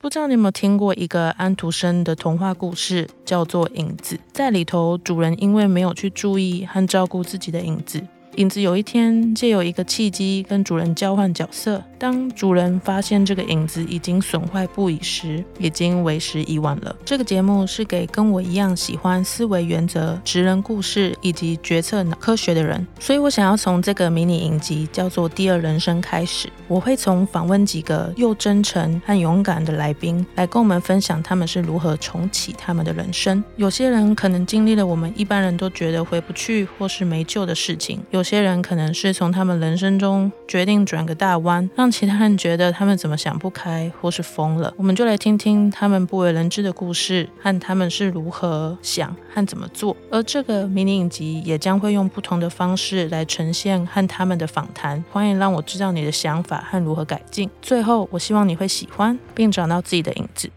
[0.00, 4.14] 不知道你有没有听过一个安徒生的童话故事，叫做《影子》。
[4.32, 8.00] 在里头，主人因为没有去注意和照顾自己的影子。
[8.36, 11.82] 影子有一天借由一个契机跟主人交换角色。
[11.98, 16.94] 当主人发现这个影子已经损坏不已时，已经为时已晚了。
[17.04, 22.86] 这个节目是给跟我一样喜欢思维原则、职人故事以及决策脑科学的人。
[23.00, 33.42] 所以我想要从这个迷你影集叫做《第二人生》开始，我会从访问几个又真诚和勇敢的来宾，来跟我们分享他们是如何重启他们的人生。
[33.56, 44.72] 有些人可能经历了我们一般人都觉得回不去或是没救的事情，有些人可能是从他们人生中决定转个大弯，其他人觉得他们怎么想不开或是疯了。
[44.76, 49.96] 我们就来听听他们不为人知的故事和他们是如何想和怎么做。
[50.10, 55.02] 而这个迷你影集也将会用不同的方式来呈现和他们的访谈。
[55.10, 57.48] 欢迎让我知道你的想法和如何改进。
[57.60, 60.50] 最后，我希望你会喜欢并找到自己的影子。